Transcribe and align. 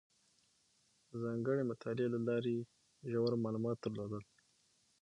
ځانګړې 1.21 1.63
مطالعې 1.69 2.07
له 2.13 2.19
لارې 2.27 2.51
یې 2.57 2.63
ژور 3.11 3.31
معلومات 3.43 3.77
درلودل. 3.79 4.23